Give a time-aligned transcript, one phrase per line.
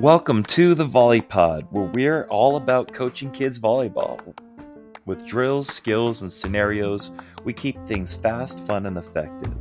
[0.00, 4.36] Welcome to the Volley Pod, where we're all about coaching kids volleyball.
[5.06, 7.12] With drills, skills, and scenarios,
[7.44, 9.54] we keep things fast, fun, and effective.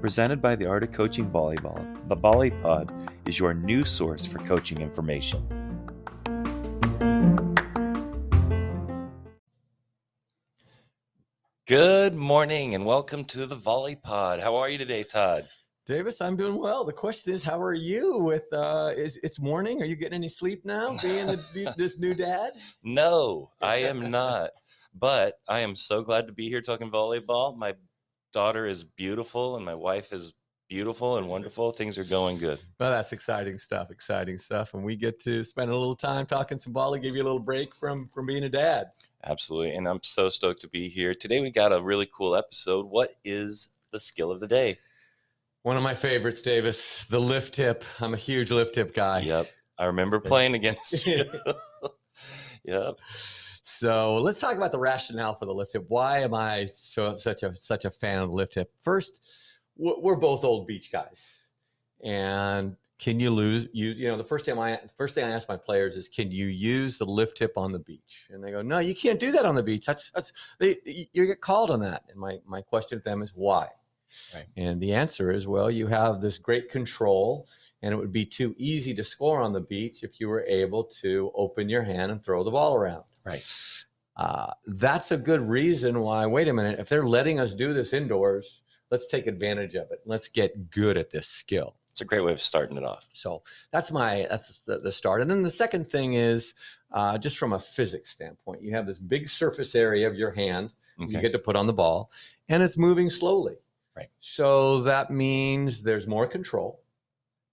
[0.00, 2.92] Presented by the Art of Coaching Volleyball, the Volley Pod
[3.24, 5.55] is your new source for coaching information.
[12.26, 14.40] Morning and welcome to the Volley Pod.
[14.40, 15.46] How are you today, Tod?
[15.86, 16.84] Davis, I'm doing well.
[16.84, 18.18] The question is, how are you?
[18.18, 19.80] With uh, is it's morning?
[19.80, 20.96] Are you getting any sleep now?
[21.00, 22.54] Being the, this new dad?
[22.82, 24.50] No, I am not.
[24.92, 27.56] But I am so glad to be here talking volleyball.
[27.56, 27.74] My
[28.32, 30.34] daughter is beautiful, and my wife is
[30.68, 31.70] beautiful and wonderful.
[31.70, 32.58] Things are going good.
[32.78, 33.90] Well, that's exciting stuff.
[33.90, 37.00] Exciting stuff, and we get to spend a little time talking some volley.
[37.00, 38.88] Give you a little break from from being a dad.
[39.24, 41.40] Absolutely, and I'm so stoked to be here today.
[41.40, 42.86] We got a really cool episode.
[42.86, 44.78] What is the skill of the day?
[45.62, 47.84] One of my favorites, Davis, the lift tip.
[48.00, 49.20] I'm a huge lift tip guy.
[49.20, 49.46] Yep,
[49.78, 51.24] I remember playing against you.
[52.64, 52.96] yep.
[53.62, 55.84] So let's talk about the rationale for the lift tip.
[55.88, 58.72] Why am I so such a such a fan of the lift tip?
[58.80, 59.20] First,
[59.76, 61.48] we're both old beach guys,
[62.02, 65.48] and can you lose you you know the first time i first thing i ask
[65.48, 68.28] my players is can you use the lift tip on the beach?
[68.30, 69.86] And they go no you can't do that on the beach.
[69.86, 72.04] That's that's they you get called on that.
[72.08, 73.68] And my my question to them is why?
[74.32, 74.46] Right.
[74.56, 77.48] and the answer is well you have this great control
[77.82, 80.84] and it would be too easy to score on the beach if you were able
[81.02, 83.02] to open your hand and throw the ball around.
[83.24, 83.44] Right.
[84.16, 87.92] Uh, that's a good reason why wait a minute if they're letting us do this
[87.92, 92.22] indoors let's take advantage of it let's get good at this skill it's a great
[92.22, 93.08] way of starting it off.
[93.14, 93.42] So
[93.72, 95.22] that's my that's the, the start.
[95.22, 96.52] And then the second thing is
[96.92, 100.72] uh, just from a physics standpoint, you have this big surface area of your hand
[101.00, 101.14] okay.
[101.14, 102.10] you get to put on the ball,
[102.48, 103.54] and it's moving slowly.
[103.96, 104.08] Right.
[104.20, 106.82] So that means there's more control,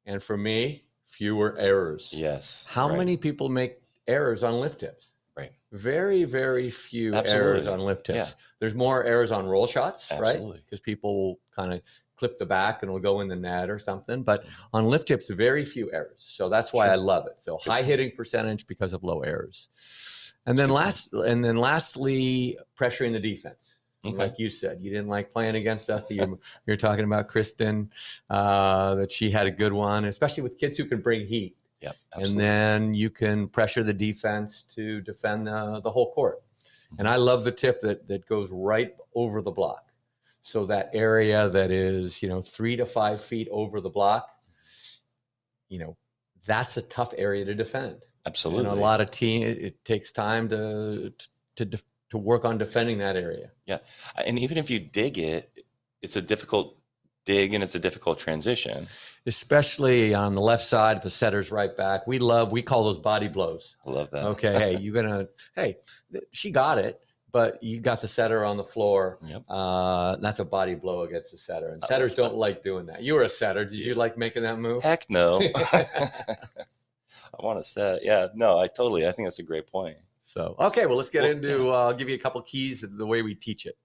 [0.06, 2.12] and for me, fewer errors.
[2.14, 2.68] Yes.
[2.70, 2.98] How right.
[2.98, 5.13] many people make errors on lift tips?
[5.36, 5.52] Right.
[5.72, 7.48] Very, very few Absolutely.
[7.48, 8.18] errors on lift tips.
[8.18, 8.46] Yeah.
[8.60, 10.52] There's more errors on roll shots, Absolutely.
[10.52, 10.62] right?
[10.64, 11.82] Because people kind of
[12.18, 14.22] clip the back and it'll go in the net or something.
[14.22, 14.76] But mm-hmm.
[14.76, 16.24] on lift tips, very few errors.
[16.24, 16.94] So that's why sure.
[16.94, 17.42] I love it.
[17.42, 20.34] So high hitting percentage because of low errors.
[20.46, 23.80] And then last and then lastly, pressuring the defense.
[24.06, 24.18] Okay.
[24.18, 26.12] Like you said, you didn't like playing against us.
[26.12, 27.90] You, you're talking about Kristen,
[28.30, 31.56] uh, that she had a good one, especially with kids who can bring heat.
[31.84, 36.42] Yep, and then you can pressure the defense to defend the, the whole court.
[36.42, 36.96] Mm-hmm.
[37.00, 39.92] And I love the tip that that goes right over the block.
[40.42, 44.30] So that area that is, you know, three to five feet over the block,
[45.70, 45.96] you know,
[46.46, 48.06] that's a tough area to defend.
[48.26, 48.70] Absolutely.
[48.70, 51.14] And a lot of team, it, it takes time to,
[51.56, 53.52] to, to, to work on defending that area.
[53.66, 53.80] Yeah.
[54.26, 55.50] And even if you dig it,
[56.02, 56.78] it's a difficult
[57.26, 58.88] dig and it's a difficult transition.
[59.26, 62.06] Especially on the left side, if the setter's right back.
[62.08, 63.78] We love, we call those body blows.
[63.86, 64.24] I love that.
[64.26, 64.54] Okay.
[64.54, 65.78] hey, you're going to, hey,
[66.32, 67.00] she got it
[67.34, 69.18] but you got the setter on the floor.
[69.24, 69.44] Yep.
[69.50, 73.02] Uh, that's a body blow against the setter, and setters don't like doing that.
[73.02, 73.66] You were a setter.
[73.66, 74.84] Did you like making that move?
[74.84, 75.42] Heck no.
[77.34, 78.06] I want to set.
[78.06, 79.08] Yeah, no, I totally.
[79.08, 79.98] I think that's a great point.
[80.26, 81.70] So okay, well, let's get into.
[81.70, 83.76] Uh, I'll give you a couple keys of the way we teach it.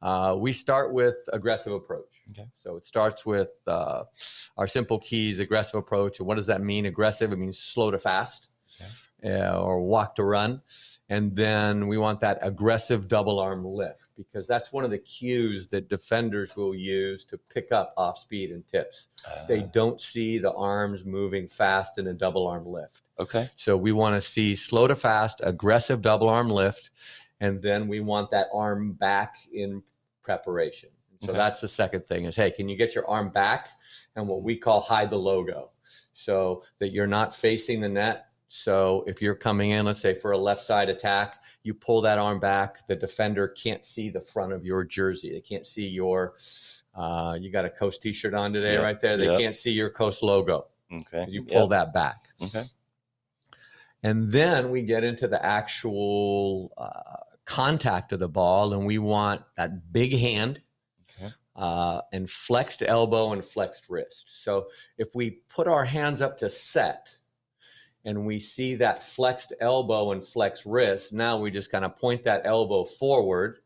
[0.00, 2.22] Uh, we start with aggressive approach.
[2.30, 2.48] Okay.
[2.54, 4.04] So it starts with uh,
[4.56, 6.18] our simple keys: aggressive approach.
[6.18, 6.86] And what does that mean?
[6.86, 7.30] Aggressive.
[7.30, 8.48] It means slow to fast.
[8.80, 8.90] Okay
[9.24, 10.60] uh, or walk to run.
[11.08, 15.68] And then we want that aggressive double arm lift because that's one of the cues
[15.68, 19.08] that defenders will use to pick up off speed and tips.
[19.26, 23.02] Uh, they don't see the arms moving fast in a double arm lift.
[23.18, 23.48] Okay.
[23.56, 26.90] So we want to see slow to fast, aggressive double arm lift.
[27.40, 29.82] And then we want that arm back in
[30.22, 30.90] preparation.
[31.22, 31.36] So okay.
[31.36, 33.68] that's the second thing is, hey, can you get your arm back
[34.16, 35.70] and what we call hide the logo
[36.12, 40.32] so that you're not facing the net so if you're coming in, let's say for
[40.32, 42.86] a left side attack, you pull that arm back.
[42.86, 45.32] The defender can't see the front of your jersey.
[45.32, 46.34] They can't see your.
[46.94, 48.82] Uh, you got a Coast T-shirt on today, yep.
[48.82, 49.16] right there.
[49.16, 49.38] They yep.
[49.38, 50.66] can't see your Coast logo.
[50.92, 51.24] Okay.
[51.30, 51.70] You pull yep.
[51.70, 52.18] that back.
[52.42, 52.64] Okay.
[54.02, 59.40] And then we get into the actual uh, contact of the ball, and we want
[59.56, 60.60] that big hand.
[61.18, 61.32] Okay.
[61.56, 64.42] Uh, and flexed elbow and flexed wrist.
[64.42, 64.66] So
[64.98, 67.16] if we put our hands up to set,
[68.04, 72.22] and we see that flexed elbow and flexed wrist, now we just kind of point
[72.24, 73.58] that elbow forward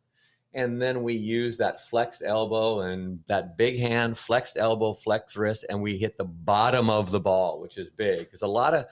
[0.57, 5.67] and then we use that flexed elbow and that big hand, flexed elbow, flexed wrist,
[5.69, 8.21] and we hit the bottom of the ball, which is big.
[8.21, 8.87] Because a lot of,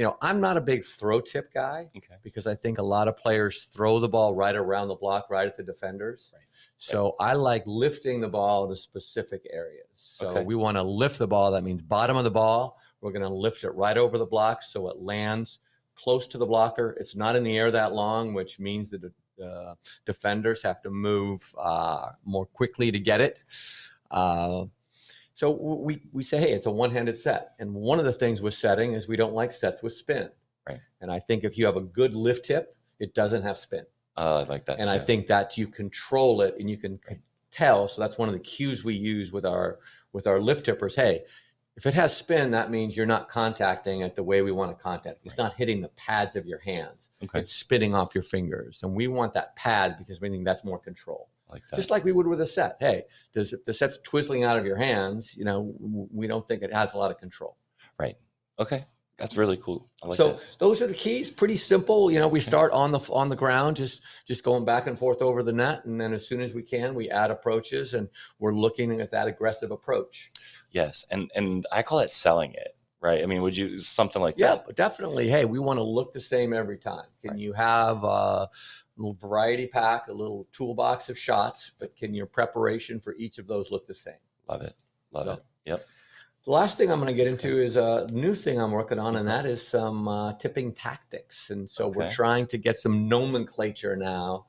[0.00, 2.14] you know, I'm not a big throw tip guy Okay.
[2.22, 5.46] because I think a lot of players throw the ball right around the block, right
[5.46, 6.32] at the defenders.
[6.34, 6.42] Right.
[6.78, 9.84] So I like lifting the ball to specific areas.
[9.96, 10.44] So Okay.
[10.44, 11.50] we want to lift the ball.
[11.50, 12.78] That means bottom of the ball.
[13.02, 15.58] We're going to lift it right over the block so it lands
[15.96, 16.96] close to the blocker.
[16.98, 19.04] It's not in the air that long, which means that
[19.44, 19.74] uh,
[20.06, 23.44] defenders have to move uh, more quickly to get it.
[24.10, 24.64] Uh,
[25.40, 28.52] so we we say, hey, it's a one-handed set, and one of the things with
[28.52, 30.28] setting is we don't like sets with spin.
[30.68, 30.80] Right.
[31.00, 33.86] And I think if you have a good lift tip, it doesn't have spin,
[34.18, 34.78] Uh, I like that.
[34.80, 37.16] and I think that you control it and you can c-
[37.50, 37.88] tell.
[37.88, 39.78] So that's one of the cues we use with our
[40.12, 40.94] with our lift tippers.
[40.94, 41.24] Hey.
[41.76, 44.82] If it has spin, that means you're not contacting it the way we want to
[44.82, 45.20] contact.
[45.24, 47.38] It's not hitting the pads of your hands okay.
[47.38, 50.78] it's spitting off your fingers and we want that pad because we think that's more
[50.78, 51.76] control like that.
[51.76, 53.02] just like we would with a set hey
[53.32, 55.72] does if the set's twizzling out of your hands you know
[56.12, 57.56] we don't think it has a lot of control
[57.98, 58.16] Right.
[58.58, 58.84] okay.
[59.18, 59.86] That's really cool.
[60.02, 60.40] I like so that.
[60.58, 63.76] those are the keys pretty simple you know we start on the on the ground
[63.76, 66.62] just just going back and forth over the net and then as soon as we
[66.62, 68.08] can we add approaches and
[68.38, 70.30] we're looking at that aggressive approach
[70.70, 72.74] Yes, and and I call it selling it.
[73.00, 73.22] Right.
[73.22, 74.66] I mean, would you something like Yeah, that?
[74.66, 75.26] but definitely.
[75.28, 77.06] Hey, we want to look the same every time.
[77.22, 77.38] Can Right.
[77.38, 78.48] you have a
[78.98, 83.46] little variety pack, a little toolbox of shots, but can your preparation for each of
[83.46, 84.18] those look the same?
[84.48, 84.74] Love it.
[85.12, 85.42] Love So- it.
[85.64, 85.80] Yep.
[86.44, 89.16] The last thing I'm going to get into is a new thing I'm working on,
[89.16, 91.50] and that is some uh, tipping tactics.
[91.50, 94.46] And so we're trying to get some nomenclature now,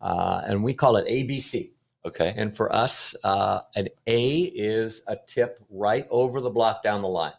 [0.00, 1.72] uh, and we call it ABC.
[2.04, 2.32] Okay.
[2.36, 7.08] And for us, uh, an A is a tip right over the block down the
[7.08, 7.32] line.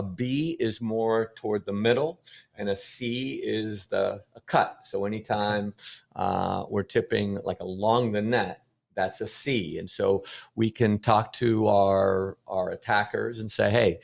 [0.00, 2.20] A B is more toward the middle,
[2.58, 4.78] and a C is the a cut.
[4.84, 5.74] So anytime
[6.16, 8.62] uh, we're tipping like along the net,
[8.94, 9.78] that's a C.
[9.78, 10.24] And so
[10.54, 14.00] we can talk to our our attackers and say, hey,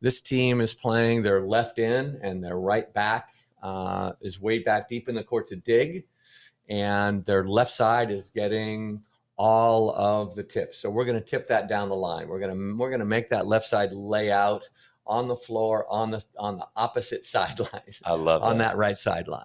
[0.00, 3.30] this team is playing their left in and their right back
[3.62, 6.04] uh, is way back deep in the court to dig,
[6.68, 9.02] and their left side is getting
[9.36, 10.76] all of the tips.
[10.78, 12.28] So we're going to tip that down the line.
[12.28, 14.68] We're going to we're going to make that left side layout
[15.10, 18.72] on the floor on the on the opposite sideline I love on that.
[18.72, 19.44] that right sideline.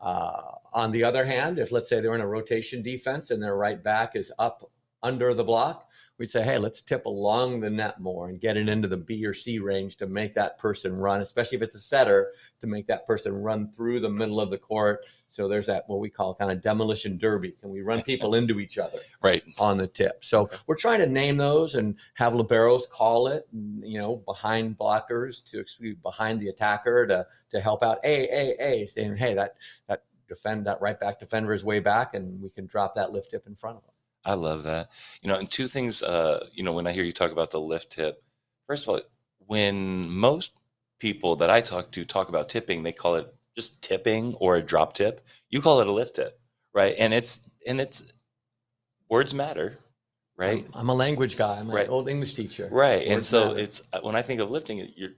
[0.00, 0.42] Uh,
[0.72, 3.82] on the other hand, if let's say they're in a rotation defense and their right
[3.82, 4.70] back is up
[5.02, 8.68] under the block, we say, hey, let's tip along the net more and get it
[8.68, 11.80] into the B or C range to make that person run, especially if it's a
[11.80, 15.06] setter, to make that person run through the middle of the court.
[15.28, 17.52] So there's that what we call kind of demolition derby.
[17.52, 18.98] Can we run people into each other?
[19.20, 19.42] Right.
[19.58, 20.24] on the tip.
[20.24, 25.44] So we're trying to name those and have liberos call it, you know, behind blockers
[25.50, 27.98] to excuse behind the attacker to to help out.
[28.04, 29.56] A A A saying, hey, that
[29.88, 33.30] that defend that right back defender is way back, and we can drop that lift
[33.30, 33.92] tip in front of them.
[34.28, 34.90] I love that.
[35.22, 37.60] You know, and two things, uh, you know, when I hear you talk about the
[37.60, 38.22] lift tip,
[38.66, 39.00] first of all,
[39.46, 40.52] when most
[41.00, 44.62] people that I talk to talk about tipping, they call it just tipping or a
[44.62, 45.22] drop tip.
[45.48, 46.38] You call it a lift tip,
[46.74, 46.94] right?
[46.98, 48.04] And it's and it's
[49.08, 49.78] words matter,
[50.36, 50.66] right?
[50.74, 51.58] I'm, I'm a language guy.
[51.58, 51.86] I'm Right.
[51.86, 52.68] an old English teacher.
[52.70, 53.06] Right.
[53.06, 53.60] And so matter.
[53.60, 55.12] it's uh, when I think of lifting it, you're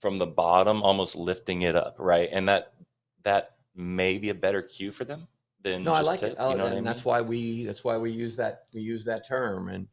[0.00, 2.28] from the bottom almost lifting it up, right?
[2.30, 2.74] And that
[3.22, 5.26] that may be a better cue for them
[5.62, 6.84] than No, I like tip, it, I- you know and I mean?
[6.84, 9.68] that's why we that's why we use that we use that term.
[9.68, 9.88] And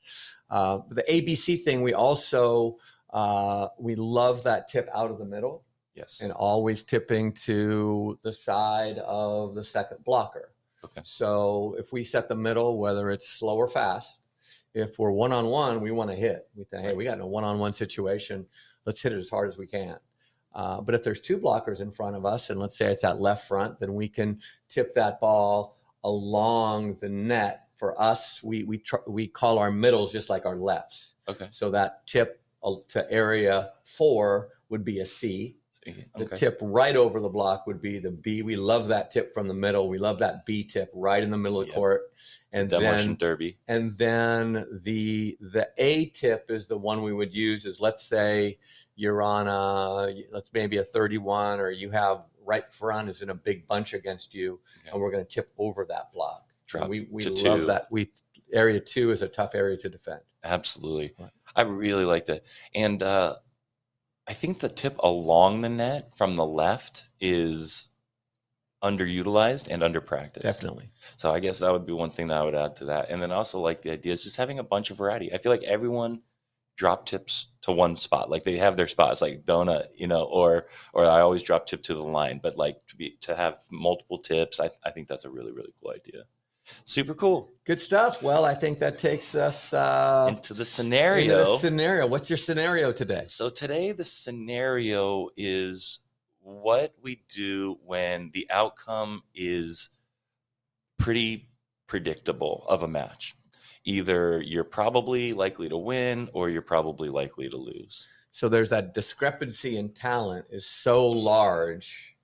[0.49, 2.77] uh, the ABC thing, we also
[3.11, 5.63] uh, we love that tip out of the middle.
[5.95, 6.21] yes.
[6.21, 10.53] and always tipping to the side of the second blocker.
[10.85, 11.01] Okay.
[11.03, 14.19] So if we set the middle, whether it's slow or fast,
[14.73, 16.47] if we're one on one, we want to hit.
[16.55, 18.45] We think, hey, we got in a one on one situation.
[18.85, 19.97] Let's hit it as hard as we can.
[20.59, 23.21] Uh, but if there's two blockers in front of us, and let's say it's at
[23.21, 24.37] left front, then we can
[24.67, 27.67] tip that ball along the net.
[27.77, 31.15] For us, we we tr- we call our middles just like our lefts.
[31.29, 31.47] Okay.
[31.49, 35.55] So that tip uh, to area four would be a C.
[35.85, 38.41] See, The tip right over the block would be the B.
[38.41, 39.87] We love that tip from the middle.
[39.87, 41.75] We love that B tip right in the middle of the Yep.
[41.77, 42.01] court.
[42.51, 43.57] And Demolition then derby.
[43.67, 48.57] and then the the A tip is the one we would use is let's say
[48.95, 53.35] you're on a let's maybe a 31 or you have right front is in a
[53.35, 54.89] big bunch against you Okay.
[54.91, 56.43] and we're going to tip over that block.
[56.73, 57.65] And Drop we we love two.
[57.67, 57.87] that.
[57.91, 58.11] We
[58.51, 60.21] area 2 is a tough area to defend.
[60.43, 61.13] Absolutely.
[61.19, 61.29] Right.
[61.55, 62.41] I really like that.
[62.75, 63.35] And uh,
[64.29, 67.89] I think the tip along the net from the left is
[68.83, 70.43] underutilized and underpracticed.
[70.43, 70.91] Definitely.
[71.17, 73.09] So I guess that would be one thing that I would add to that.
[73.09, 75.33] And then also like the idea is just having a bunch of variety.
[75.33, 76.21] I feel like everyone
[76.77, 78.29] drop tips to one spot.
[78.29, 81.81] Like they have their spots like donut, you know, or or I always drop tip
[81.83, 82.39] to the line.
[82.41, 85.73] But like to be to have multiple tips, I, I think that's a really, really
[85.81, 86.23] cool idea.
[86.85, 87.51] Super cool.
[87.65, 88.21] Good stuff.
[88.23, 91.53] Well, I think that takes us uh, Into the into scenario.
[91.53, 92.07] the scenario.
[92.07, 93.23] What's your scenario today?
[93.27, 95.99] So today the scenario is
[96.39, 99.89] what we do when the outcome is
[100.97, 101.49] pretty
[101.87, 103.35] predictable of a match.
[103.85, 108.07] Either you're probably likely to win or you're probably likely to lose.
[108.31, 112.15] So there's that discrepancy in talent is so large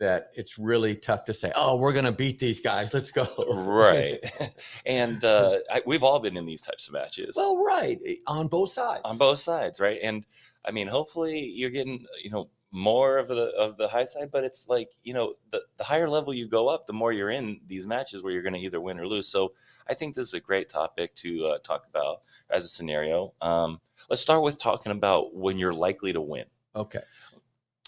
[0.00, 2.92] that it's really tough to say, "Oh, we're going to beat these guys.
[2.92, 4.18] Let's go." Right.
[4.86, 7.36] and uh, I, we've all been in these types of matches.
[7.36, 9.02] well, right on both sides.
[9.04, 10.00] on both sides, right?
[10.02, 10.26] And
[10.64, 14.44] I mean, hopefully you're getting, you know, more of the of the high side, but
[14.44, 17.60] it's like, you know, the, the higher level you go up, the more you're in
[17.66, 19.28] these matches where you're going to either win or lose.
[19.28, 19.52] So
[19.88, 23.34] I think this is a great topic to uh, talk about as a scenario.
[23.40, 26.44] Um, let's start with talking about when you're likely to win.
[26.76, 27.00] Okay.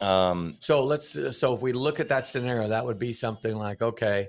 [0.01, 1.17] Um, So let's.
[1.17, 4.29] uh, So if we look at that scenario, that would be something like, okay,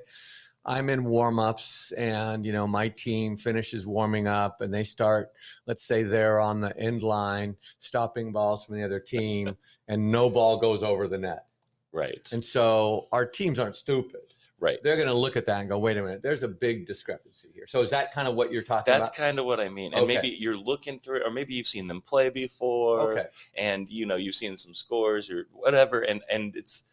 [0.65, 5.31] I'm in warm-ups, and you know my team finishes warming up, and they start.
[5.65, 9.55] Let's say they're on the end line, stopping balls from the other team,
[9.87, 11.45] and no ball goes over the net.
[11.91, 14.32] right, And so our teams aren't stupid.
[14.63, 14.79] Right.
[14.81, 17.49] They're going to look at that and go, "Wait a minute, there's a big discrepancy
[17.53, 19.15] here." So is that kind of what you're talking That's about?
[19.15, 19.93] That's kind of what I mean.
[19.93, 20.15] And Okay.
[20.15, 23.11] maybe you're looking through it, or maybe you've seen them play before.
[23.11, 23.25] Okay.
[23.55, 26.83] and you know you've seen some scores or whatever and and it's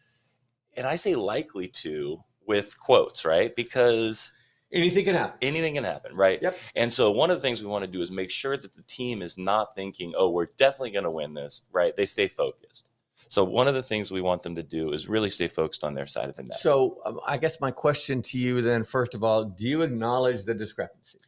[0.77, 4.33] and i say likely to with quotes right because
[4.73, 5.37] Anything can happen.
[5.41, 6.55] anything can happen right Yep.
[6.75, 8.83] and so one of the things we want to do is make sure that the
[8.83, 12.89] team is not thinking oh we're definitely going to win this right they stay focused
[13.31, 15.93] so one of the things we want them to do is really stay focused on
[15.93, 19.15] their side of the net So um, I guess my question to you then, first
[19.15, 21.19] of all, do you acknowledge the discrepancy,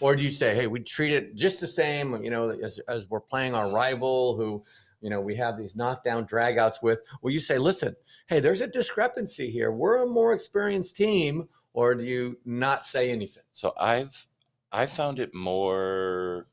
[0.00, 2.22] or do you say, "Hey, we treat it just the same"?
[2.22, 4.62] You know, as as we're playing our rival, who
[5.00, 7.00] you know we have these knockdown dragouts with.
[7.22, 7.96] Will you say, "Listen,
[8.28, 9.72] hey, there's a discrepancy here.
[9.72, 13.42] We're a more experienced team," or do you not say anything?
[13.52, 14.26] so i've
[14.72, 16.46] i found it more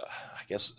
[0.00, 0.74] uh, i guess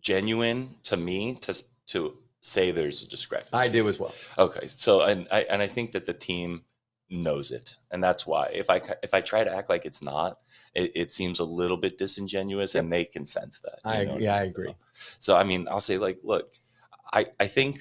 [0.00, 1.52] genuine to me to
[1.86, 2.16] to
[2.48, 4.14] say there's a discrepancy I do as well.
[4.38, 6.64] Okay, so and I and I think that the team
[7.10, 10.38] knows it, and that's why if I if I try to act like it's not,
[10.74, 13.80] it, it seems a little bit disingenuous, and they can sense that.
[13.84, 14.68] you I- know yeah, I agree.
[14.68, 16.52] So, so I mean, I'll say like, look,
[17.12, 17.80] I I think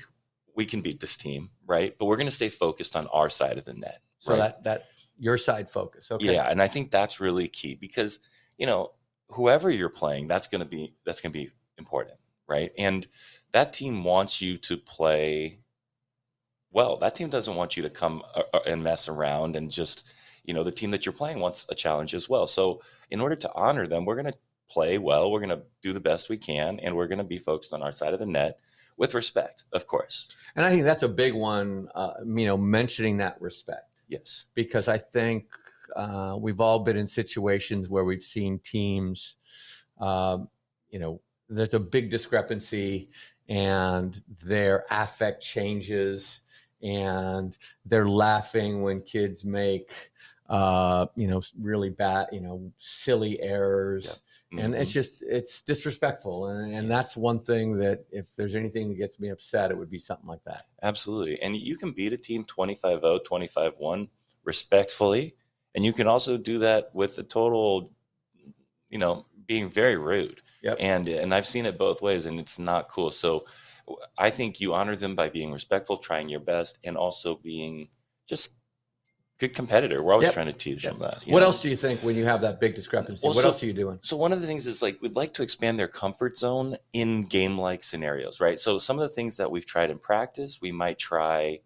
[0.56, 1.96] we can beat this team, right?
[1.98, 4.02] But we're going to stay focused on our side of the net.
[4.20, 4.40] So right?
[4.40, 4.86] that that
[5.18, 6.12] your side focus.
[6.12, 6.34] Okay.
[6.34, 8.20] Yeah, and I think that's really key because
[8.58, 8.92] you know
[9.30, 12.72] whoever you're playing, that's going to be that's going to be important, right?
[12.78, 13.08] And
[13.52, 15.60] that team wants you to play
[16.72, 16.98] well.
[16.98, 20.08] That team doesn't want you to come uh, uh, and mess around and just
[20.44, 22.48] you know the team that you're playing wants a challenge as well.
[22.48, 24.38] So in order to honor them, we're going to
[24.70, 25.32] play well.
[25.32, 27.82] We're going to do the best we can, and we're going to be focused on
[27.82, 28.60] our side of the net
[28.98, 30.32] with respect, of course.
[30.56, 31.90] And I think that's a big one.
[31.94, 33.98] Uh, you know, mentioning that respect.
[34.10, 34.46] Yes.
[34.56, 35.48] because I think
[35.96, 39.36] uh, we've all been in situations where we've seen teams,
[40.00, 40.50] um,
[40.90, 43.10] you know, there's a big discrepancy
[43.50, 46.42] and their affect changes
[46.82, 50.12] and they're laughing when kids make,
[50.50, 54.22] uh, you know, really bad, you know, silly errors.
[54.52, 54.94] And it's Mhm.
[54.94, 56.48] just, it's disrespectful.
[56.48, 59.90] And, and that's one thing that if there's anything that gets me upset, it would
[59.90, 60.66] be something like that.
[60.84, 61.42] Absolutely.
[61.42, 64.08] And you can beat a team 25 0, 25 1
[64.44, 65.36] respectfully.
[65.76, 67.92] And you can also do that with a total,
[68.90, 70.42] you know, being very rude.
[70.62, 70.78] Yep.
[70.80, 73.12] And and I've seen it both ways and it's not cool.
[73.12, 73.46] So
[74.18, 77.88] I think you honor them by being respectful, trying your best, and also being
[78.28, 78.50] just
[79.40, 80.04] good competitor.
[80.04, 80.34] We're always Yep.
[80.34, 80.94] trying to teach Yep.
[80.94, 81.22] them that.
[81.28, 81.46] What know?
[81.46, 83.26] else do you think when you have that big discrepancy?
[83.26, 84.00] Well, what so- else are you doing?
[84.02, 87.26] So one of the things is like we'd like to expand their comfort zone in
[87.28, 88.60] game-like scenarios, right?
[88.60, 91.60] So some of the things that we've tried in practice, we might try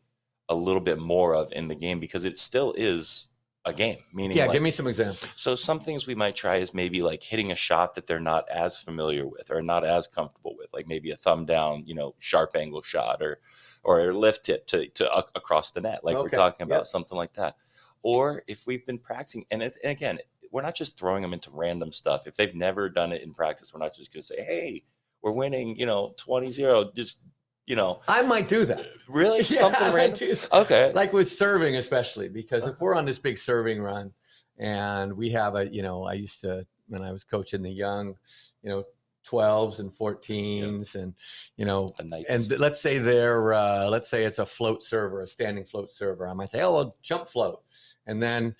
[0.50, 3.28] a little bit more of in the game because it still is
[3.66, 3.98] a game.
[4.14, 5.28] Meaning, Yeah, like- give me some examples.
[5.34, 8.50] So some things we might try is maybe like hitting a shot that they're not
[8.50, 12.16] as familiar with or not as comfortable with, like maybe a thumb down, you know,
[12.20, 13.40] sharp angle shot or
[13.84, 16.86] or a lift tip to to a- across the net, like we're talking about yep.
[16.86, 17.56] something like that.
[18.04, 20.20] Or if we've been practicing, and, it's, and again,
[20.52, 22.28] we're not just throwing them into random stuff.
[22.28, 24.84] If they've never done it in practice, we're not just going to say, "Hey,
[25.22, 26.96] we're winning," you know, 20-0.
[26.96, 27.20] Just
[27.68, 28.86] you know, I might do that.
[29.08, 30.38] really Yeah, something I random.
[30.52, 32.74] Okay, Like with serving, especially because Uh-huh.
[32.74, 34.14] if we're on this big serving run
[34.58, 38.16] and we have a, you know, I used to, when I was coaching the young,
[38.64, 38.84] you know,
[39.26, 41.14] 12s and 14s and,
[41.56, 41.94] you know,
[42.28, 46.28] and let's say they're, uh, let's say it's a float server, a standing float server.
[46.28, 47.62] I might say, oh, well, jump float.
[48.08, 48.56] And then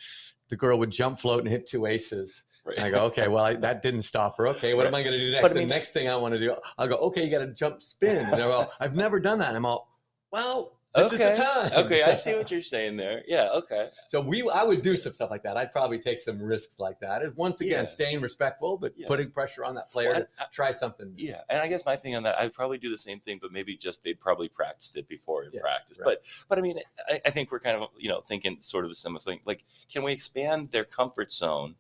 [0.52, 2.46] the girl would jump float and hit two aces.
[2.64, 2.78] Right.
[2.78, 4.48] And I go, okay, well, I, that didn't stop her.
[4.50, 5.42] Okay, what am I going to do next?
[5.42, 7.40] But I the mean- next thing I want to do, I'll go, okay, you got
[7.44, 8.18] to jump spin.
[8.26, 9.48] And they're all, I've never done that.
[9.48, 9.88] And I'm all,
[10.32, 11.32] well, This okay.
[11.32, 11.86] is the time.
[11.86, 13.24] okay, I see what you're saying there.
[13.26, 13.88] Yeah, okay.
[14.08, 15.56] So we, I would do some stuff like that.
[15.56, 17.22] I'd probably take some risks like that.
[17.22, 17.86] And once again, Yeah.
[17.86, 19.08] staying respectful, but Yeah.
[19.08, 21.14] putting pressure on that player Well, to I- try something.
[21.16, 23.54] Yeah, and I guess my thing on that, I'd probably do the same thing, but
[23.54, 25.98] maybe just they'd probably practiced it before in Yeah, practice.
[25.98, 26.06] right.
[26.06, 28.92] But but I mean, I, I think we're kind of you know thinking sort of
[28.92, 29.40] a similar thing.
[29.46, 31.76] Like, can we expand their comfort zone?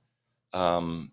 [0.53, 1.11] Um,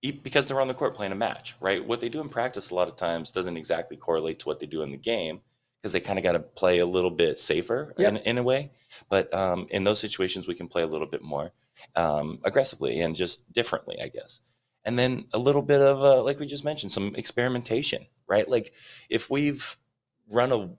[0.00, 1.84] because they're on the court playing a match, right?
[1.86, 4.66] What they do in practice a lot of times doesn't exactly correlate to what they
[4.66, 5.42] do in the game
[5.82, 8.08] because they kind of got to play a little bit safer Yep.
[8.08, 8.70] in, in a way.
[9.08, 11.52] But um, in those situations, we can play a little bit more
[11.96, 14.40] um, aggressively and just differently, I guess.
[14.84, 18.48] And then a little bit of, uh, like we just mentioned, some experimentation, right?
[18.48, 18.72] Like
[19.10, 19.76] if we've
[20.30, 20.70] run a,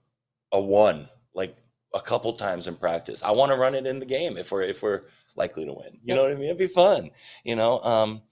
[0.56, 1.54] a one, like
[1.94, 4.62] a couple times in practice, I want to run it in the game if we're
[4.62, 5.02] if we're
[5.36, 5.98] likely to win.
[6.02, 6.16] You Yep.
[6.16, 6.44] know what I mean?
[6.44, 7.10] It'd be fun,
[7.44, 7.80] you know.
[7.82, 8.22] Um,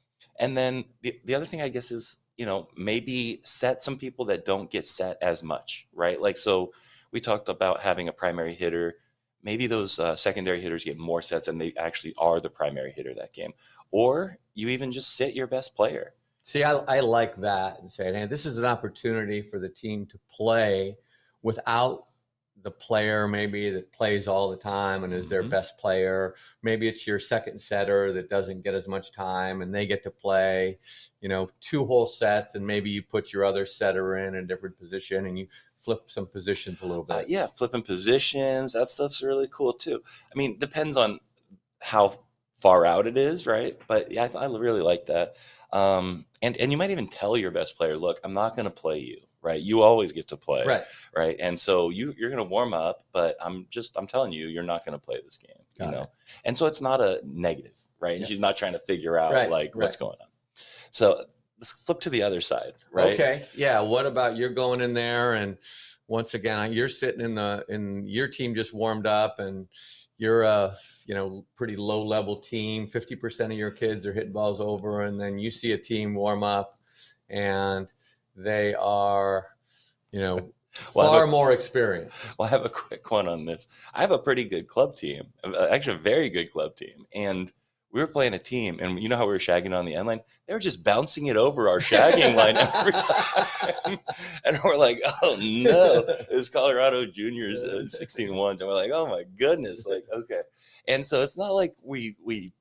[0.40, 4.24] and then the the other thing I guess is you know maybe set some people
[4.26, 6.20] that don't get set as much, right?
[6.20, 6.72] Like so
[7.12, 8.96] we talked about having a primary hitter.
[9.42, 13.14] Maybe those uh, secondary hitters get more sets and they actually are the primary hitter
[13.14, 13.52] that game.
[13.90, 16.14] Or you even just sit your best player.
[16.44, 20.06] See, I, I like that and saying, hey, this is an opportunity for the team
[20.06, 20.96] to play
[21.42, 22.06] without
[22.62, 25.50] the player maybe that plays all the time and is their Mhm.
[25.50, 26.34] best player.
[26.62, 30.10] Maybe it's your second setter that doesn't get as much time and they get to
[30.10, 30.78] play,
[31.20, 34.78] you know, two whole sets and maybe you put your other setter in a different
[34.78, 37.16] position and you flip some positions a little bit.
[37.16, 40.00] Uh, yeah, flipping positions, that stuff's really cool too.
[40.32, 41.18] I mean, depends on
[41.80, 42.20] how
[42.58, 43.76] far out it is, right?
[43.88, 45.34] But yeah, I, I really like that.
[45.72, 48.70] Um, and and you might even tell your best player, look, I'm not going to
[48.70, 49.60] play you, right?
[49.60, 50.84] You always get to play, Right.
[51.14, 51.36] right?
[51.40, 54.62] And so you you're going to warm up, but I'm just I'm telling you, you're
[54.62, 56.02] not going to play this game, Got you know.
[56.02, 56.08] it.
[56.44, 58.20] And so it's not a negative, right?
[58.20, 58.26] Yeah.
[58.26, 60.06] She's not trying to figure out Right, like what's right.
[60.06, 60.28] going on.
[60.92, 61.24] So
[61.58, 63.12] let's flip to the other side, right?
[63.14, 63.44] Okay.
[63.54, 63.80] Yeah.
[63.80, 65.58] What about you're going in there and
[66.08, 69.66] once again you're sitting in the in your team just warmed up and
[70.18, 70.74] you're a
[71.06, 72.86] you know pretty low level team.
[72.86, 76.14] Fifty percent of your kids are hitting balls over, and then you see a team
[76.14, 76.78] warm up
[77.30, 77.88] and
[78.36, 79.46] they are
[80.12, 80.52] you know
[80.94, 82.16] Well, far a- more experienced.
[82.38, 83.66] Well, I have a quick one on this.
[83.92, 87.52] I have a pretty good club team, uh, actually a very good club team, and
[87.92, 90.06] we were playing a team, and you know how we were shagging on the end
[90.06, 90.20] line?
[90.46, 93.98] They were just bouncing it over our shagging line every time,
[94.46, 98.92] and we're like, "Oh no!" It was Colorado Juniors, uh, 16 ones, and we're like,
[98.94, 100.40] "Oh my goodness!" Like, okay,
[100.88, 102.54] and so it's not like we we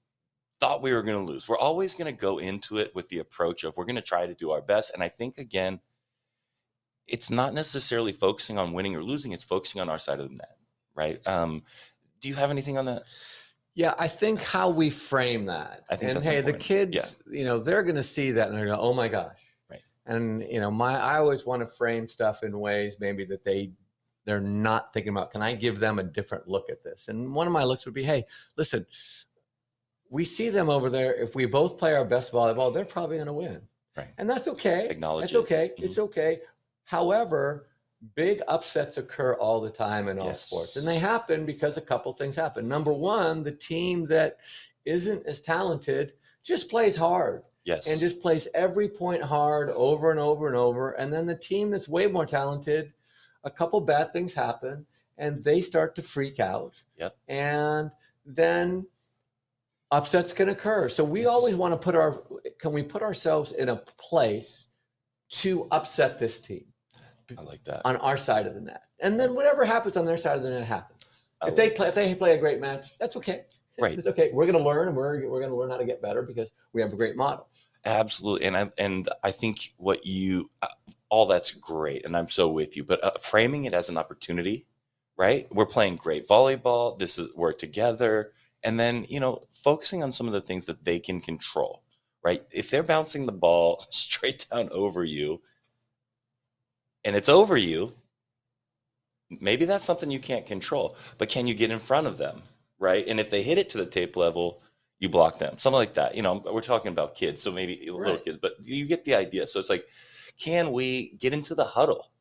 [0.61, 1.49] thought we were going to lose.
[1.49, 4.25] We're always going to go into it with the approach of we're going to try
[4.25, 5.81] to do our best, and I think again
[7.07, 10.35] it's not necessarily focusing on winning or losing it's focusing on our side of the
[10.35, 10.55] net
[10.95, 11.63] right um
[12.21, 13.03] do you have anything on that
[13.73, 15.83] Yeah, I think how we frame that.
[15.89, 16.63] I think and hey, the important.
[16.63, 19.81] kids, you know, they're going to see that and they're going, "Oh my gosh!" Right.
[20.05, 23.71] And you know, my I always want to frame stuff in ways maybe that they
[24.25, 25.31] they're not thinking about.
[25.31, 27.07] Can I give them a different look at this?
[27.07, 28.25] And one of my looks would be, "Hey,
[28.57, 28.85] listen,
[30.11, 31.15] we see them over there.
[31.15, 33.61] If we both play our best volleyball, they're probably going to win,
[33.97, 34.09] Right.
[34.19, 34.87] and that's okay.
[34.89, 35.37] Acknowledge That's it.
[35.39, 35.71] okay.
[35.73, 35.83] Mm-hmm.
[35.85, 36.41] It's okay.
[36.83, 37.67] However."
[38.15, 40.41] Big upsets occur all the time in all Yes.
[40.47, 42.67] sports, and they happen because a couple things happen.
[42.67, 44.37] Number one, the team that
[44.85, 50.19] isn't as talented just plays hard yes and just plays every point hard over and
[50.19, 50.93] over and over.
[50.93, 52.91] And then the team that's way more talented,
[53.43, 54.83] a couple bad things happen
[55.19, 56.81] and they start to freak out.
[56.97, 57.15] Yep.
[57.27, 57.91] And
[58.25, 58.87] then
[59.91, 60.87] upsets can occur.
[60.89, 61.29] So we Yes.
[61.29, 62.23] always want to put our
[62.59, 64.67] can we put ourselves in a place
[65.29, 66.65] to upset this team
[67.37, 68.83] i like that on our side of the net.
[68.99, 71.23] And then whatever happens on their side of the net happens.
[71.41, 73.45] I If they like play if they play a great match, that's okay.
[73.79, 73.97] Right.
[73.97, 74.29] It's okay.
[74.33, 76.51] We're going to learn and we're, we're going to learn how to get better because
[76.73, 77.47] we have a great model.
[77.85, 80.67] absolutely and i and i think what you uh,
[81.09, 84.67] all that's great and i'm so with you but uh, framing it as an opportunity
[85.17, 88.29] right we're playing great volleyball this is we're together
[88.63, 91.83] and then you know focusing on some of the things that they can control
[92.23, 92.43] right?
[92.53, 95.41] If they're bouncing the ball straight down over you
[97.03, 97.93] and it's over you
[99.39, 102.43] maybe that's something you can't control but can you get in front of them
[102.79, 103.07] right?
[103.07, 104.61] And if they hit it to the tape level
[104.99, 106.15] you block them something like that.
[106.15, 109.47] You know we're talking about kids so maybe little kids but you get the idea.
[109.47, 109.85] So it's like
[110.39, 112.11] can we get into the huddle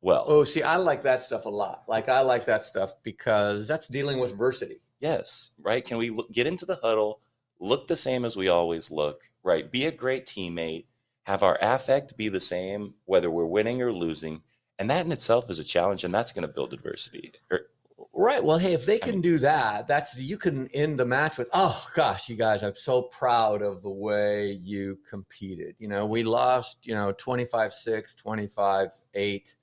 [0.00, 0.24] well?
[0.26, 1.84] Oh, see, I like that stuff a lot.
[1.86, 4.80] Like, I like that stuff because that's dealing with adversity.
[5.00, 5.84] Yes, right.
[5.84, 7.20] Can we look, get into the huddle,
[7.60, 9.70] look the same as we always look, right?
[9.70, 10.86] Be a great teammate,
[11.24, 14.42] have our affect be the same, whether we're winning or losing.
[14.78, 17.32] And that in itself is a challenge, and that's going to build adversity.
[17.52, 17.66] Er,
[18.12, 18.42] Right.
[18.42, 21.36] Well, hey, if they I can mean- do that, that's you can end the match
[21.38, 25.76] with, oh gosh, you guys, I'm so proud of the way you competed.
[25.78, 29.54] You know, we lost, you know, 25 6, 25 8.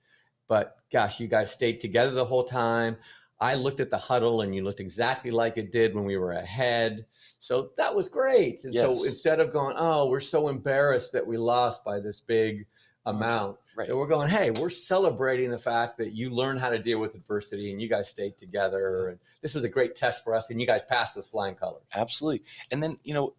[0.47, 2.95] but gosh, you guys stayed together the whole time.
[3.39, 6.33] I looked at the huddle and you looked exactly like it did when we were
[6.33, 7.05] ahead.
[7.39, 8.63] So that was great.
[8.63, 12.65] And so instead of going, oh, we're so embarrassed that we lost by this big
[13.05, 13.93] amount, Right.
[13.93, 17.71] we're going, hey, we're celebrating the fact that you learned how to deal with adversity
[17.71, 18.79] and you guys stayed together.
[19.01, 19.09] Mm-hmm.
[19.09, 21.83] And this was a great test for us and you guys passed with flying colors.
[21.93, 22.43] Absolutely.
[22.71, 23.35] And then, you know,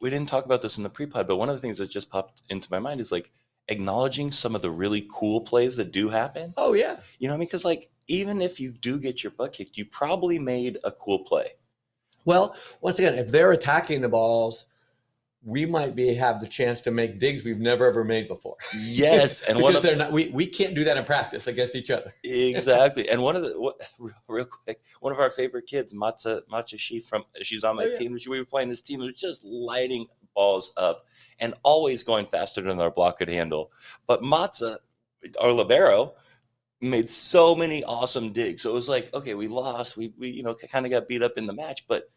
[0.00, 2.10] we didn't talk about this in the pre-pod, but one of the things that just
[2.10, 3.30] popped into my mind is like
[3.68, 6.52] acknowledging some of the really cool plays that do happen.
[6.56, 6.96] Oh, yeah.
[7.20, 7.46] You know what I mean?
[7.46, 11.20] Because like even if you do get your butt kicked, you probably made a cool
[11.20, 11.52] play.
[12.24, 14.66] Well, once again, if they're attacking the balls,
[15.42, 18.56] we might be have the chance to make digs we've never ever made before.
[18.76, 21.74] Yes, and one because of they're not we, we can't do that in practice against
[21.76, 22.12] each other.
[22.24, 26.42] exactly, and one of the what, real, real quick, one of our favorite kids, Matza
[26.52, 27.94] Matcha, she from she's on my Oh, yeah.
[27.94, 28.18] team.
[28.28, 31.06] We were playing this team, it was just lighting balls up
[31.38, 33.72] and always going faster than our block could handle.
[34.06, 34.76] But Matza,
[35.40, 36.14] our libero,
[36.80, 38.62] made so many awesome digs.
[38.62, 41.22] So it was like, okay, we lost, we we you know kind of got beat
[41.22, 42.08] up in the match, but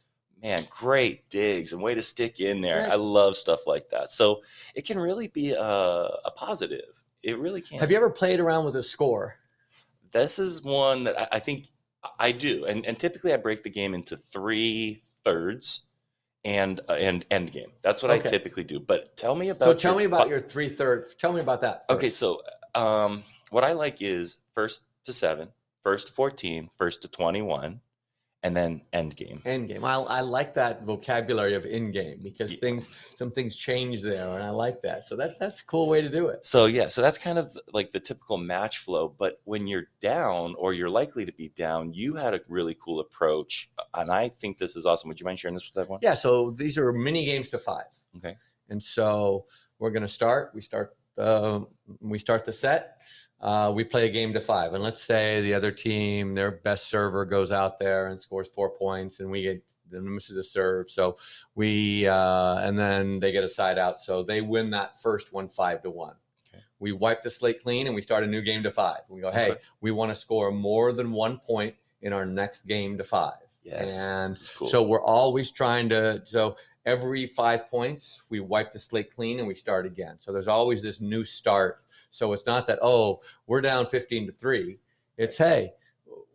[0.41, 2.84] man, great digs and way to stick in there.
[2.84, 2.91] Right.
[2.91, 4.10] I love stuff like that.
[4.10, 4.41] So
[4.76, 7.04] it can really be a, a positive.
[7.21, 7.80] It really can.
[7.80, 9.38] Have you ever played around with a score?
[10.13, 11.67] this is one that I, I think
[12.17, 15.82] I do, and and typically I break the game into three thirds
[16.45, 17.71] and uh, and end game.
[17.82, 18.80] That's what I typically do.
[18.80, 19.65] But tell me about.
[19.65, 21.17] So tell me about fi- your three third.
[21.19, 21.86] Tell me about that.
[21.89, 22.41] Okay, so
[22.76, 23.23] um,
[23.54, 25.50] what I like is first to seven,
[25.84, 27.80] first to 14, first to twenty one,
[28.42, 29.42] and then end game.
[29.46, 29.86] end game.
[29.86, 32.60] I, I like that vocabulary of in game because Yeah.
[32.60, 35.08] things some things change there, and I like that.
[35.08, 36.46] So that's that's a cool way to do it.
[36.46, 39.13] So yeah, so that's kind of like the typical match flow.
[39.18, 43.00] But when you're down or you're likely to be down, you had a really cool
[43.00, 45.08] approach, uh, and I think this is awesome.
[45.10, 46.00] Would you mind sharing this with everyone?
[46.02, 46.16] Yeah.
[46.16, 47.86] So these are mini games to five.
[48.18, 48.36] Okay.
[48.70, 49.46] And so
[49.80, 50.52] we're going to start.
[50.56, 50.96] We start.
[51.17, 51.62] Uh,
[52.02, 52.97] we start the set.
[53.41, 56.88] Uh, we play a game to five, and let's say the other team, their best
[56.88, 60.89] server goes out there and scores four points, and we get then misses a serve.
[60.89, 61.17] So
[61.54, 65.49] we uh, and then they get a side out, so they win that first one
[65.49, 66.15] five to one.
[66.47, 66.63] Okay.
[66.80, 69.02] We wipe the slate clean, and we start a new game to five.
[69.10, 69.60] We go, hey, Okay.
[69.82, 73.34] we want to score more than one point in our next game to five.
[73.63, 74.10] Yes.
[74.10, 74.67] And cool.
[74.69, 79.48] so we're always trying to so every five points we wipe the slate clean and
[79.48, 80.15] we start again.
[80.19, 81.84] So there's always this new start.
[82.12, 84.80] So it's not that oh we're down 15 to three.
[85.17, 85.74] It's hey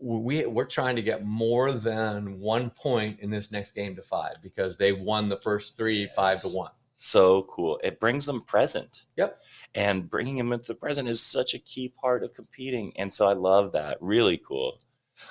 [0.01, 4.35] we we're trying to get more than one point in this next game to five
[4.43, 6.71] because they won the first three five to one.
[6.93, 7.81] so cool.
[7.83, 9.07] It brings them present.
[9.17, 9.41] Yep.
[9.75, 12.93] And bringing them into the present is such a key part of competing.
[12.97, 13.99] And so I love that.
[14.01, 14.81] Really cool.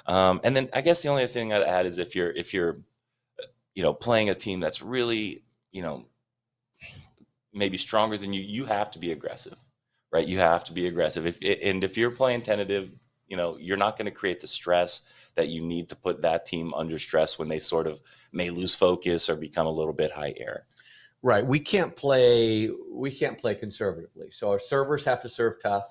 [0.06, 2.54] Um, and then I guess the only other thing I'd add is if you're if
[2.54, 2.78] you're
[3.78, 6.08] you know playing a team that's really you know
[7.54, 9.60] maybe stronger than you, you have to be aggressive,
[10.12, 10.28] right?
[10.28, 11.28] You have to be aggressive.
[11.28, 12.92] If and if you're playing tentative,
[13.28, 16.44] you know you're not going to create the stress that you need to put that
[16.44, 20.10] team under stress when they sort of may lose focus or become a little bit
[20.10, 20.66] high air.
[21.22, 21.46] Right.
[21.46, 24.32] We can't play we can't play conservatively.
[24.32, 25.86] So our servers have to serve tough.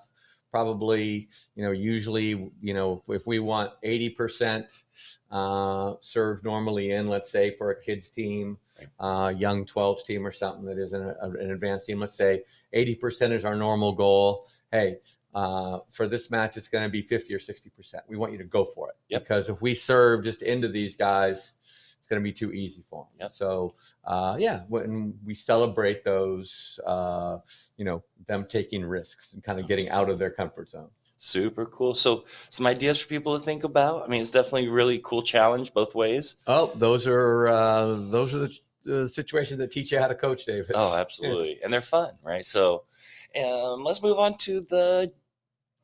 [0.50, 4.85] Probably, you know, usually, you know, if we want 80%
[5.30, 8.59] uh, serve normally in, let's say for a kids team,
[8.98, 12.42] uh, young 12s team or something that is an, an advanced team, let's say
[12.74, 14.46] 80% is our normal goal.
[14.70, 14.98] Hey,
[15.35, 17.94] uh, for this match, it's going to be 50 or 60%.
[18.09, 18.96] We want you to go for it.
[19.11, 19.22] Yep.
[19.22, 21.54] Because if we serve just into these guys,
[21.98, 23.20] it's going to be too easy for them.
[23.20, 23.32] Yep.
[23.32, 27.38] So, uh, yeah, when we celebrate those, uh,
[27.76, 30.88] you know, them taking risks and kind of getting out of their comfort zone.
[31.16, 31.94] Super cool.
[31.94, 34.04] So, some ideas for people to think about.
[34.04, 36.37] I mean, it's definitely a really cool challenge both ways.
[36.46, 40.44] Oh, those are uh, those are the, the situations that teach you how to coach,
[40.44, 40.70] Davis.
[40.74, 41.59] Oh, absolutely.
[41.64, 42.44] And they're fun, right?
[42.44, 42.85] So,
[43.42, 45.12] um, let's move on to the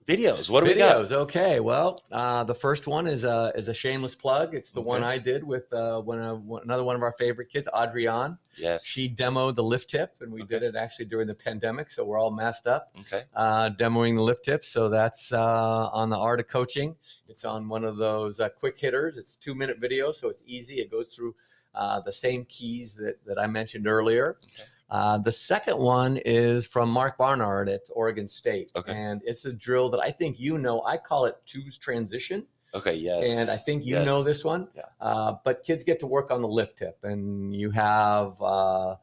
[0.07, 0.51] videos.
[0.51, 0.97] What do we got?
[0.97, 1.13] Videos.
[1.13, 1.61] Okay.
[1.61, 4.55] Well, uh, the first one is a is a shameless plug.
[4.55, 4.89] It's the Okay.
[4.89, 8.39] one I did with uh, one, of one another one of our favorite kids, Adrian.
[8.57, 8.85] Yes.
[8.85, 10.59] She demoed the lift tip, and we Okay.
[10.59, 12.91] did it actually during the pandemic, so we're all messed up.
[13.01, 13.25] okay.
[13.35, 14.65] uh, demoing the lift tip.
[14.65, 16.97] So that's uh, on the art of coaching.
[17.29, 19.17] It's on one of those uh, quick hitters.
[19.17, 20.81] It's two minute video, so it's easy.
[20.81, 21.35] It goes through
[21.75, 24.37] uh, the same keys that, that I mentioned earlier.
[24.45, 24.63] Okay.
[24.91, 28.73] Uh, the second one is from Mark Barnard at Oregon State.
[28.77, 28.93] Okay.
[28.93, 30.83] And it's a drill that I think you know.
[30.85, 32.47] I call it two's transition.
[32.75, 32.95] Okay.
[32.95, 33.39] Yes.
[33.39, 34.07] And I think you Yes.
[34.07, 34.69] know this one.
[34.75, 34.83] Yeah.
[35.01, 38.97] Uh, but kids get to work on the lift tip, and you have uh,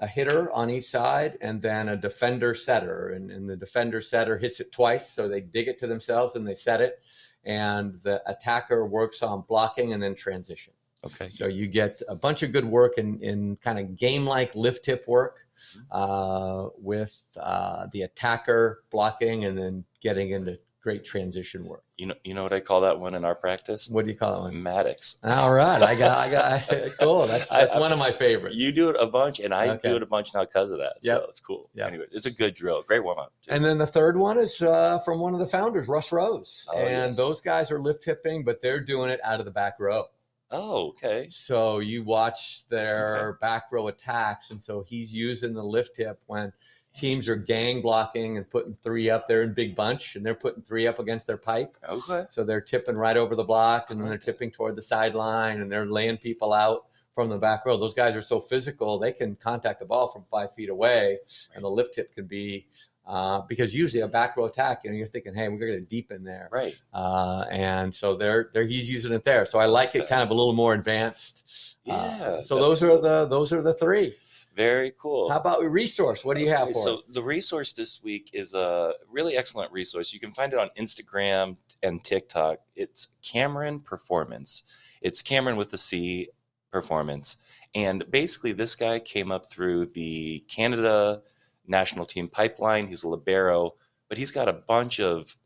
[0.00, 3.10] a hitter on each side and then a defender setter.
[3.10, 5.10] And, and the defender setter hits it twice.
[5.10, 7.00] So they dig it to themselves and they set it.
[7.44, 10.72] And the attacker works on blocking and then transition.
[11.04, 11.30] Okay.
[11.30, 14.84] So you get a bunch of good work in, in kind of game like lift
[14.84, 15.46] tip work
[15.92, 21.84] uh, with uh, the attacker blocking and then getting into great transition work.
[21.98, 23.88] You know, you know what I call that one in our practice?
[23.90, 24.62] What do you call that one?
[24.62, 25.16] Maddox.
[25.24, 26.68] All right, I got, I got,
[27.00, 27.26] cool.
[27.26, 28.56] That's that's I- one of my favorites.
[28.56, 29.88] You do it a bunch, and I Okay.
[29.90, 30.94] do it a bunch now because of that.
[31.02, 31.18] Yep.
[31.18, 31.70] So it's cool.
[31.74, 31.86] Yep.
[31.88, 32.82] Anyway, it's a good drill.
[32.82, 33.32] Great warm up.
[33.48, 36.66] And then the third one is uh, from one of the founders, Russ Rose.
[36.72, 37.16] Oh, and yes.
[37.16, 40.04] those guys are lift tipping, but they're doing it out of the back row.
[40.50, 41.28] Oh, okay.
[41.28, 44.50] So you watch their back row attacks.
[44.50, 46.52] And so he's using the lift tip when
[46.94, 50.62] teams are gang blocking and putting three up there in big bunch and they're putting
[50.62, 51.76] three up against their pipe.
[51.88, 52.24] Okay.
[52.30, 55.70] So they're tipping right over the block and then they're tipping toward the sideline and
[55.70, 57.76] they're laying people out from the back row.
[57.76, 61.18] Those guys are so physical, they can contact the ball from five feet away
[61.54, 62.66] and the lift tip can be.
[63.08, 65.80] Uh, because usually a back row attack, you know, you're thinking, hey, we're going to
[65.80, 66.78] deep in there, Right.
[66.92, 69.46] uh, and so they're they're he's using it there.
[69.46, 71.78] So I like it kind of a little more advanced.
[71.88, 74.14] Uh, Yeah, so that's those are the those are the three.
[74.54, 75.30] Very cool.
[75.30, 76.22] How about resource?
[76.24, 77.06] What do you have Okay, for so us?
[77.06, 80.12] the resource this week is a really excellent resource.
[80.12, 82.58] You can find it on Instagram and TikTok.
[82.76, 84.64] It's Cameron Performance.
[85.00, 86.28] It's Cameron with the C
[86.72, 87.36] Performance.
[87.74, 91.22] And basically, this guy came up through the Canada
[91.68, 92.86] national team pipeline.
[92.86, 93.74] He's a libero,
[94.08, 95.36] but he's got a bunch of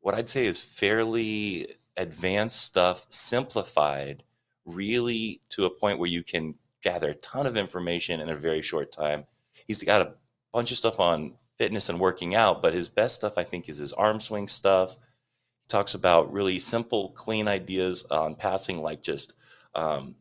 [0.00, 4.22] what I'd say is fairly advanced stuff, simplified,
[4.64, 8.62] really to a point where you can gather a ton of information in a very
[8.62, 9.24] short time.
[9.66, 10.14] He's got a
[10.52, 13.78] bunch of stuff on fitness and working out, but his best stuff, I think, is
[13.78, 14.92] his arm swing stuff.
[14.92, 19.34] He talks about really simple, clean ideas on passing, like just
[19.74, 20.14] um,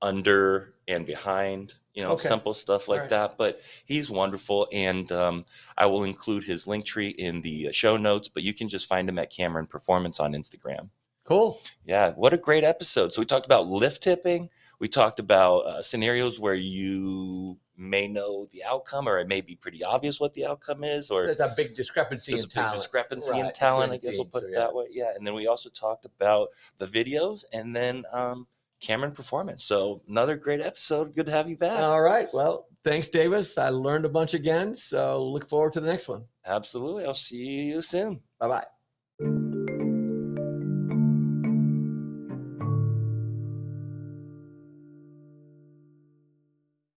[0.00, 2.28] under and behind, you know, Okay.
[2.28, 3.36] simple stuff like that.
[3.36, 4.68] But he's wonderful.
[4.72, 5.44] And um,
[5.76, 8.86] I will include his link tree in the uh, show notes, but you can just
[8.86, 10.90] find him at Cameron Performance on Instagram.
[11.24, 11.60] Cool.
[11.84, 13.12] Yeah, what a great episode.
[13.12, 14.48] So we talked about lift tipping.
[14.80, 19.54] We talked about uh, scenarios where you may know the outcome, or it may be
[19.56, 22.54] pretty obvious what the outcome is, or There's a big discrepancy there's in a big
[22.54, 22.74] talent.
[22.78, 23.92] discrepancy in Right, talent.
[23.92, 24.58] I guess we'll put so it yeah.
[24.60, 24.86] that way.
[24.90, 26.48] Yeah, and then we also talked about
[26.78, 28.46] the videos, and then um,
[28.80, 29.64] Cameron Performance.
[29.64, 31.14] So another great episode.
[31.14, 31.80] Good to have you back.
[31.80, 32.28] All right.
[32.32, 33.58] Well, thanks, Davis.
[33.58, 34.74] I learned a bunch again.
[34.74, 36.24] So look forward to the next one.
[36.46, 37.04] Absolutely.
[37.04, 38.22] I'll see you soon.
[38.38, 38.79] Bye bye.